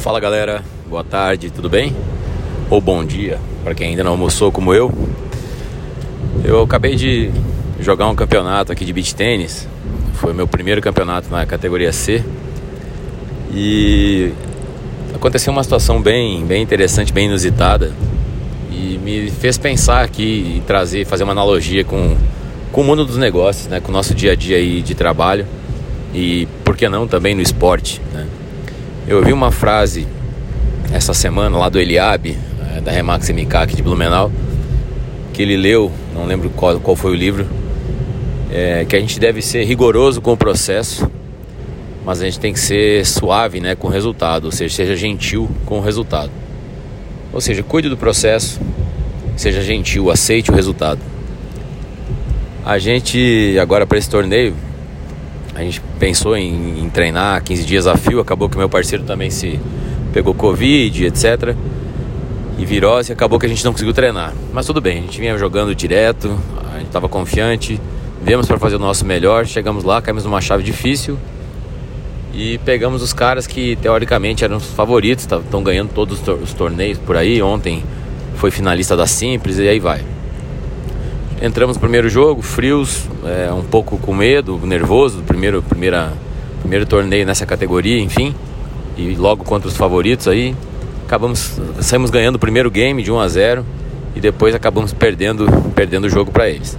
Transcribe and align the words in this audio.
Fala 0.00 0.18
galera, 0.18 0.64
boa 0.88 1.04
tarde, 1.04 1.50
tudo 1.50 1.68
bem? 1.68 1.94
Ou 2.70 2.80
bom 2.80 3.04
dia, 3.04 3.38
para 3.62 3.74
quem 3.74 3.88
ainda 3.88 4.02
não 4.02 4.12
almoçou 4.12 4.50
como 4.50 4.72
eu. 4.72 4.90
Eu 6.42 6.62
acabei 6.62 6.96
de 6.96 7.30
jogar 7.78 8.08
um 8.08 8.14
campeonato 8.14 8.72
aqui 8.72 8.82
de 8.82 8.94
beach 8.94 9.14
tênis. 9.14 9.68
Foi 10.14 10.32
o 10.32 10.34
meu 10.34 10.48
primeiro 10.48 10.80
campeonato 10.80 11.28
na 11.30 11.44
categoria 11.44 11.92
C. 11.92 12.24
E 13.52 14.32
aconteceu 15.14 15.52
uma 15.52 15.62
situação 15.62 16.00
bem, 16.00 16.46
bem 16.46 16.62
interessante, 16.62 17.12
bem 17.12 17.26
inusitada. 17.26 17.92
E 18.70 18.98
me 19.04 19.30
fez 19.30 19.58
pensar 19.58 20.02
aqui 20.02 20.56
e 20.56 20.62
trazer, 20.66 21.04
fazer 21.04 21.24
uma 21.24 21.32
analogia 21.32 21.84
com, 21.84 22.16
com 22.72 22.80
o 22.80 22.84
mundo 22.84 23.04
dos 23.04 23.18
negócios, 23.18 23.68
né? 23.68 23.80
com 23.80 23.90
o 23.90 23.92
nosso 23.92 24.14
dia 24.14 24.32
a 24.32 24.34
dia 24.34 24.56
aí 24.56 24.80
de 24.80 24.94
trabalho. 24.94 25.46
E 26.14 26.48
por 26.64 26.74
que 26.74 26.88
não 26.88 27.06
também 27.06 27.34
no 27.34 27.42
esporte, 27.42 28.00
né? 28.14 28.26
Eu 29.08 29.16
ouvi 29.18 29.32
uma 29.32 29.50
frase 29.50 30.06
essa 30.92 31.14
semana 31.14 31.56
lá 31.56 31.68
do 31.68 31.80
Eliabe, 31.80 32.38
é, 32.76 32.80
da 32.80 32.92
Remax 32.92 33.30
MK 33.30 33.56
aqui 33.56 33.76
de 33.76 33.82
Blumenau, 33.82 34.30
que 35.32 35.42
ele 35.42 35.56
leu, 35.56 35.90
não 36.14 36.26
lembro 36.26 36.50
qual, 36.50 36.78
qual 36.80 36.94
foi 36.94 37.12
o 37.12 37.14
livro, 37.14 37.46
é, 38.52 38.84
que 38.84 38.94
a 38.94 39.00
gente 39.00 39.18
deve 39.18 39.40
ser 39.40 39.64
rigoroso 39.64 40.20
com 40.20 40.32
o 40.32 40.36
processo, 40.36 41.10
mas 42.04 42.20
a 42.20 42.24
gente 42.24 42.38
tem 42.38 42.52
que 42.52 42.60
ser 42.60 43.04
suave 43.06 43.60
né, 43.60 43.74
com 43.74 43.88
o 43.88 43.90
resultado, 43.90 44.44
ou 44.44 44.52
seja, 44.52 44.74
seja 44.74 44.96
gentil 44.96 45.48
com 45.64 45.78
o 45.78 45.80
resultado. 45.80 46.30
Ou 47.32 47.40
seja, 47.40 47.62
cuide 47.62 47.88
do 47.88 47.96
processo, 47.96 48.60
seja 49.36 49.62
gentil, 49.62 50.10
aceite 50.10 50.50
o 50.50 50.54
resultado. 50.54 51.00
A 52.64 52.78
gente, 52.78 53.56
agora 53.60 53.86
para 53.86 53.98
esse 53.98 54.10
torneio, 54.10 54.54
a 55.54 55.62
gente 55.62 55.80
pensou 55.98 56.36
em, 56.36 56.84
em, 56.84 56.88
treinar 56.90 57.42
15 57.42 57.64
dias 57.64 57.86
a 57.86 57.96
fio, 57.96 58.20
acabou 58.20 58.48
que 58.48 58.56
meu 58.56 58.68
parceiro 58.68 59.04
também 59.04 59.30
se 59.30 59.58
pegou 60.12 60.34
Covid, 60.34 61.06
etc. 61.06 61.54
E 62.58 62.64
virose, 62.64 63.12
acabou 63.12 63.38
que 63.38 63.46
a 63.46 63.48
gente 63.48 63.64
não 63.64 63.72
conseguiu 63.72 63.94
treinar. 63.94 64.32
Mas 64.52 64.66
tudo 64.66 64.80
bem, 64.80 64.98
a 64.98 65.00
gente 65.02 65.20
vinha 65.20 65.36
jogando 65.38 65.74
direto, 65.74 66.38
a 66.72 66.78
gente 66.78 66.86
estava 66.86 67.08
confiante, 67.08 67.80
viemos 68.22 68.46
para 68.46 68.58
fazer 68.58 68.76
o 68.76 68.78
nosso 68.78 69.04
melhor, 69.04 69.46
chegamos 69.46 69.84
lá, 69.84 70.00
caímos 70.00 70.24
numa 70.24 70.40
chave 70.40 70.62
difícil 70.62 71.18
e 72.32 72.58
pegamos 72.58 73.02
os 73.02 73.12
caras 73.12 73.46
que 73.46 73.76
teoricamente 73.76 74.44
eram 74.44 74.58
os 74.58 74.66
favoritos, 74.66 75.24
estão 75.24 75.62
ganhando 75.62 75.90
todos 75.92 76.20
os 76.26 76.52
torneios 76.52 76.98
por 76.98 77.16
aí. 77.16 77.42
Ontem 77.42 77.82
foi 78.36 78.50
finalista 78.50 78.96
da 78.96 79.06
Simples 79.06 79.58
e 79.58 79.68
aí 79.68 79.78
vai. 79.80 80.02
Entramos 81.42 81.76
no 81.76 81.80
primeiro 81.80 82.06
jogo, 82.10 82.42
frios, 82.42 83.08
é, 83.24 83.50
um 83.50 83.62
pouco 83.62 83.96
com 83.96 84.12
medo, 84.12 84.58
nervoso, 84.58 85.22
primeiro, 85.22 85.62
primeira, 85.62 86.12
primeiro 86.60 86.84
torneio 86.84 87.24
nessa 87.24 87.46
categoria, 87.46 87.98
enfim. 87.98 88.34
E 88.94 89.14
logo 89.14 89.42
contra 89.42 89.66
os 89.66 89.74
favoritos 89.74 90.28
aí, 90.28 90.54
acabamos 91.06 91.58
saímos 91.80 92.10
ganhando 92.10 92.34
o 92.34 92.38
primeiro 92.38 92.70
game 92.70 93.02
de 93.02 93.10
1 93.10 93.18
a 93.18 93.26
0 93.26 93.64
e 94.14 94.20
depois 94.20 94.54
acabamos 94.54 94.92
perdendo, 94.92 95.46
perdendo 95.74 96.04
o 96.04 96.10
jogo 96.10 96.30
para 96.30 96.46
eles. 96.50 96.76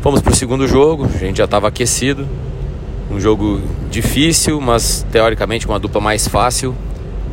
Fomos 0.00 0.20
para 0.20 0.32
o 0.32 0.36
segundo 0.36 0.68
jogo, 0.68 1.04
a 1.12 1.18
gente 1.18 1.38
já 1.38 1.44
estava 1.46 1.66
aquecido. 1.66 2.24
Um 3.10 3.18
jogo 3.18 3.60
difícil, 3.90 4.60
mas 4.60 5.04
teoricamente 5.10 5.66
uma 5.66 5.80
dupla 5.80 6.00
mais 6.00 6.28
fácil. 6.28 6.72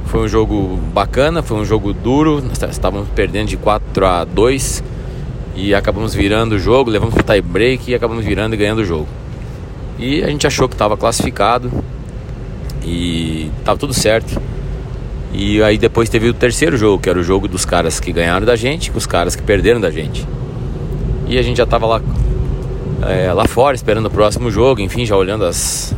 Foi 0.08 0.21
um 0.21 0.27
jogo 0.27 0.80
bacana, 0.91 1.43
foi 1.43 1.58
um 1.58 1.66
jogo 1.66 1.93
duro. 1.93 2.41
Nós 2.41 2.59
estávamos 2.71 3.08
perdendo 3.09 3.49
de 3.49 3.58
4 3.58 4.05
a 4.08 4.23
2 4.23 4.95
e 5.56 5.73
acabamos 5.73 6.14
virando 6.14 6.56
o 6.56 6.59
jogo, 6.59 6.89
levamos 6.89 7.14
para 7.14 7.23
tie 7.23 7.42
break 7.42 7.89
e 7.89 7.95
acabamos 7.95 8.25
virando 8.25 8.53
e 8.53 8.58
ganhando 8.58 8.80
o 8.80 8.86
jogo. 8.86 9.08
E 9.98 10.22
a 10.22 10.28
gente 10.28 10.45
achou 10.45 10.67
que 10.67 10.75
estava 10.75 10.98
classificado 10.98 11.72
e 12.84 13.50
estava 13.59 13.80
tudo 13.80 13.94
certo. 13.94 14.39
E 15.33 15.61
aí 15.64 15.78
depois 15.78 16.09
teve 16.09 16.28
o 16.30 16.33
terceiro 16.33 16.78
jogo, 16.78 17.02
que 17.02 17.09
era 17.09 17.17
o 17.17 17.23
jogo 17.23 17.48
dos 17.48 17.66
caras 17.66 18.00
que 18.00 18.11
ganharam 18.11 18.45
da 18.45 18.56
gente 18.56 18.92
com 18.92 18.98
os 18.98 19.08
caras 19.08 19.36
que 19.36 19.44
perderam 19.44 19.80
da 19.80 19.89
gente. 19.89 20.28
E 21.27 21.39
a 21.39 21.42
gente 21.42 21.58
já 21.58 21.64
estava 21.64 21.86
lá, 21.86 22.02
é, 23.08 23.32
lá 23.32 23.48
fora 23.48 23.76
esperando 23.76 24.08
o 24.08 24.11
próximo 24.11 24.52
jogo, 24.52 24.82
enfim, 24.82 25.05
já 25.05 25.16
olhando 25.16 25.45
as, 25.45 25.95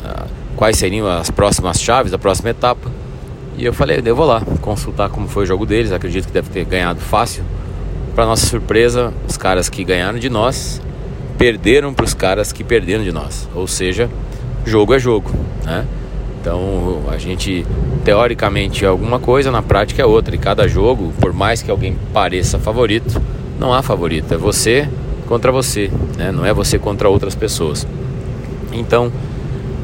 quais 0.56 0.78
seriam 0.78 1.07
as 1.07 1.31
próximas 1.31 1.81
chaves, 1.81 2.13
a 2.13 2.19
próxima 2.19 2.51
etapa. 2.51 2.91
E 3.57 3.66
eu 3.66 3.74
falei, 3.74 4.01
eu 4.06 4.16
vou 4.16 4.25
lá 4.25 4.41
consultar 4.62 5.09
como 5.09 5.28
foi 5.28 5.44
o 5.44 5.47
jogo 5.47 5.66
deles, 5.66 5.91
acredito 5.91 6.28
que 6.28 6.34
deve 6.34 6.50
ter 6.50 6.63
ganhado 6.63 7.00
fácil 7.00 7.44
para 8.17 8.25
nossa 8.25 8.47
surpresa, 8.47 9.13
os 9.29 9.38
caras 9.38 9.69
que 9.69 9.83
ganharam 9.83 10.17
de 10.17 10.28
nós 10.28 10.81
perderam 11.38 11.94
para 11.94 12.03
os 12.03 12.16
caras 12.16 12.51
que 12.51 12.63
perderam 12.63 13.03
de 13.03 13.11
nós. 13.11 13.47
Ou 13.53 13.67
seja, 13.67 14.09
jogo 14.66 14.95
é 14.95 14.97
jogo, 14.97 15.29
né? 15.63 15.85
Então 16.41 17.03
a 17.09 17.19
gente 17.19 17.63
teoricamente 18.03 18.83
é 18.83 18.88
alguma 18.88 19.19
coisa, 19.19 19.51
na 19.51 19.61
prática 19.61 20.01
é 20.01 20.06
outra. 20.07 20.33
E 20.33 20.39
cada 20.39 20.67
jogo, 20.67 21.13
por 21.22 21.31
mais 21.31 21.61
que 21.61 21.69
alguém 21.69 21.95
pareça 22.11 22.57
favorito, 22.57 23.22
não 23.59 23.72
há 23.72 23.83
favorito. 23.83 24.33
É 24.33 24.38
você 24.38 24.89
contra 25.27 25.51
você, 25.51 25.91
né? 26.17 26.31
Não 26.31 26.44
é 26.44 26.51
você 26.51 26.79
contra 26.79 27.07
outras 27.07 27.35
pessoas. 27.35 27.85
Então 28.73 29.11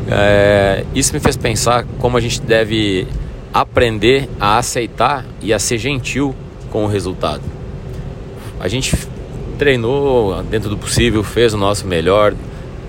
é, 0.09 0.83
isso 0.95 1.13
me 1.13 1.19
fez 1.19 1.38
pensar 1.38 1.85
como 1.99 2.17
a 2.17 2.19
gente 2.19 2.41
deve 2.41 3.05
aprender 3.53 4.27
a 4.39 4.57
aceitar 4.57 5.23
e 5.39 5.53
a 5.53 5.59
ser 5.59 5.77
gentil 5.77 6.33
com 6.72 6.83
o 6.83 6.88
resultado. 6.88 7.53
A 8.63 8.69
gente 8.69 8.96
treinou 9.59 10.41
dentro 10.44 10.69
do 10.69 10.78
possível, 10.78 11.22
fez 11.22 11.53
o 11.53 11.57
nosso 11.57 11.85
melhor, 11.85 12.34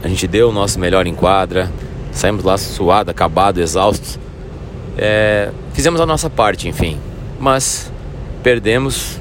a 0.05 0.07
gente 0.07 0.25
deu 0.29 0.51
o 0.51 0.53
nosso 0.53 0.79
melhor 0.79 1.05
em 1.05 1.17
quadra, 1.17 1.69
saímos 2.12 2.45
lá 2.45 2.57
suado, 2.57 3.11
acabado, 3.11 3.61
exaustos. 3.61 4.17
É, 4.97 5.51
fizemos 5.73 6.01
a 6.01 6.07
nossa 6.07 6.31
parte, 6.31 6.69
enfim, 6.69 6.97
mas 7.41 7.91
perdemos, 8.41 9.21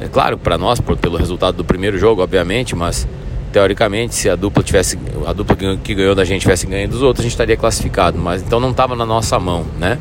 é 0.00 0.08
claro, 0.08 0.36
para 0.36 0.58
nós, 0.58 0.80
por, 0.80 0.96
pelo 0.96 1.16
resultado 1.16 1.58
do 1.58 1.64
primeiro 1.64 1.96
jogo, 1.96 2.20
obviamente, 2.20 2.74
mas 2.74 3.06
teoricamente, 3.52 4.16
se 4.16 4.28
a 4.28 4.34
dupla 4.34 4.60
tivesse, 4.60 4.98
a 5.24 5.32
dupla 5.32 5.56
que 5.84 5.94
ganhou 5.94 6.16
da 6.16 6.24
gente 6.24 6.40
tivesse 6.40 6.66
ganho 6.66 6.88
dos 6.88 7.00
outros, 7.00 7.20
a 7.20 7.22
gente 7.22 7.34
estaria 7.34 7.56
classificado, 7.56 8.18
mas 8.18 8.42
então 8.42 8.58
não 8.58 8.72
estava 8.72 8.96
na 8.96 9.06
nossa 9.06 9.38
mão, 9.38 9.64
né? 9.78 10.00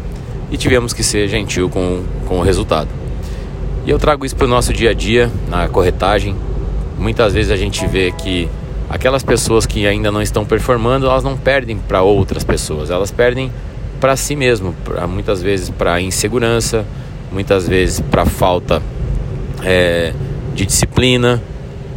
E 0.50 0.58
tivemos 0.58 0.94
que 0.94 1.04
ser 1.04 1.28
gentil 1.28 1.70
com, 1.70 2.04
com 2.28 2.40
o 2.40 2.42
resultado. 2.42 3.01
E 3.84 3.90
eu 3.90 3.98
trago 3.98 4.26
isso 4.26 4.36
para 4.36 4.46
o 4.46 4.50
nosso 4.50 4.72
dia 4.72 4.92
a 4.92 4.94
dia, 4.94 5.30
na 5.50 5.68
corretagem. 5.68 6.36
Muitas 7.00 7.34
vezes 7.34 7.52
a 7.52 7.56
gente 7.56 7.86
vê 7.88 8.12
que 8.12 8.48
aquelas 8.88 9.24
pessoas 9.24 9.66
que 9.66 9.88
ainda 9.88 10.12
não 10.12 10.22
estão 10.22 10.46
performando, 10.46 11.08
elas 11.08 11.24
não 11.24 11.36
perdem 11.36 11.78
para 11.78 12.04
outras 12.04 12.44
pessoas, 12.44 12.92
elas 12.92 13.10
perdem 13.10 13.52
para 14.00 14.16
si 14.16 14.36
mesmo, 14.36 14.76
pra, 14.84 15.08
muitas 15.08 15.42
vezes 15.42 15.72
para 15.72 16.00
insegurança, 16.00 16.86
muitas 17.32 17.68
vezes 17.68 18.00
para 18.00 18.24
falta 18.26 18.82
é, 19.64 20.14
de 20.54 20.66
disciplina, 20.66 21.42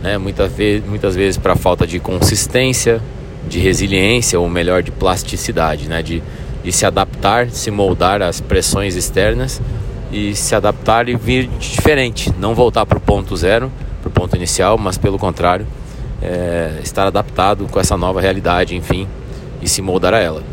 né? 0.02 0.16
muitas, 0.16 0.52
vezes, 0.52 0.88
muitas 0.88 1.14
vezes 1.14 1.36
para 1.36 1.54
falta 1.54 1.86
de 1.86 1.98
consistência, 1.98 3.00
de 3.46 3.58
resiliência, 3.58 4.40
ou 4.40 4.48
melhor, 4.48 4.82
de 4.82 4.90
plasticidade, 4.90 5.86
né? 5.86 6.02
de, 6.02 6.22
de 6.62 6.72
se 6.72 6.86
adaptar, 6.86 7.50
se 7.50 7.70
moldar 7.70 8.22
às 8.22 8.40
pressões 8.40 8.96
externas 8.96 9.60
e 10.14 10.32
se 10.36 10.54
adaptar 10.54 11.08
e 11.08 11.16
vir 11.16 11.48
diferente, 11.58 12.32
não 12.38 12.54
voltar 12.54 12.86
para 12.86 12.96
o 12.96 13.00
ponto 13.00 13.36
zero, 13.36 13.70
para 14.00 14.08
o 14.08 14.12
ponto 14.12 14.36
inicial, 14.36 14.78
mas 14.78 14.96
pelo 14.96 15.18
contrário, 15.18 15.66
é, 16.22 16.78
estar 16.84 17.08
adaptado 17.08 17.66
com 17.68 17.80
essa 17.80 17.96
nova 17.96 18.20
realidade, 18.20 18.76
enfim, 18.76 19.08
e 19.60 19.68
se 19.68 19.82
moldar 19.82 20.14
a 20.14 20.20
ela. 20.20 20.44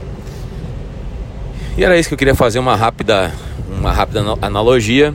E 1.77 1.83
era 1.83 1.95
isso 1.95 2.09
que 2.09 2.15
eu 2.15 2.17
queria 2.17 2.33
fazer 2.33 2.57
uma 2.57 2.75
rápida, 2.75 3.31
uma 3.77 3.91
rápida 3.91 4.23
analogia 4.41 5.13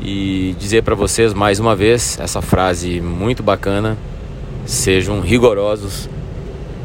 e 0.00 0.54
dizer 0.56 0.84
para 0.84 0.94
vocês 0.94 1.34
mais 1.34 1.58
uma 1.58 1.74
vez 1.74 2.16
essa 2.20 2.40
frase 2.40 3.00
muito 3.00 3.42
bacana: 3.42 3.98
sejam 4.64 5.20
rigorosos 5.20 6.08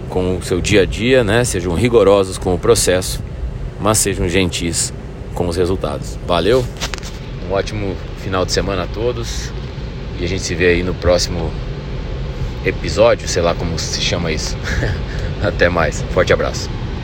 com 0.10 0.38
o 0.38 0.42
seu 0.42 0.60
dia 0.60 0.82
a 0.82 0.86
dia, 0.88 1.24
né? 1.24 1.44
Sejam 1.44 1.76
rigorosos 1.76 2.40
com 2.40 2.56
o 2.56 2.58
processo, 2.58 3.24
mas 3.80 4.00
sejam 4.00 4.28
gentis 4.28 4.92
com 5.34 5.48
os 5.48 5.56
resultados. 5.56 6.18
Valeu, 6.28 6.66
um 7.50 7.54
ótimo 7.54 7.96
final 8.22 8.46
de 8.46 8.52
semana 8.52 8.84
a 8.84 8.88
todos 8.88 9.52
e 10.20 10.26
a 10.26 10.28
gente 10.28 10.44
se 10.44 10.54
vê 10.54 10.68
aí 10.68 10.84
no 10.84 10.94
próximo 10.94 11.52
episódio, 12.66 13.28
sei 13.28 13.42
lá 13.42 13.56
como 13.56 13.78
se 13.80 14.02
chama 14.02 14.32
isso. 14.32 14.58
Até 15.42 15.70
mais, 15.70 16.02
forte 16.14 16.34
abraço. 16.34 16.70